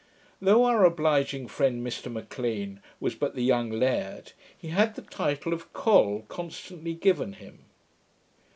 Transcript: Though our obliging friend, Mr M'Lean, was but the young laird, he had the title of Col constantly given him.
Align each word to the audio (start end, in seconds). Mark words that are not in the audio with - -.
Though 0.41 0.63
our 0.63 0.83
obliging 0.83 1.47
friend, 1.47 1.85
Mr 1.85 2.11
M'Lean, 2.11 2.81
was 2.99 3.13
but 3.13 3.35
the 3.35 3.43
young 3.43 3.69
laird, 3.69 4.31
he 4.57 4.69
had 4.69 4.95
the 4.95 5.03
title 5.03 5.53
of 5.53 5.71
Col 5.73 6.23
constantly 6.27 6.95
given 6.95 7.33
him. 7.33 7.65